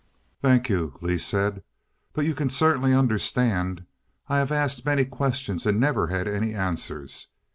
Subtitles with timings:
[0.41, 1.61] "Thank you," Lee said.
[2.13, 3.85] "But you can certainly understand
[4.29, 7.27] I have asked many questions and never had any answers.